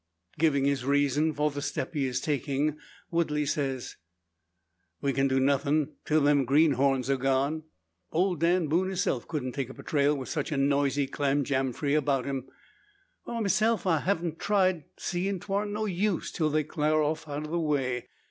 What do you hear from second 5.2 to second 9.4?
do nothin' till them greenhorns air gone. Old Dan Boone hisself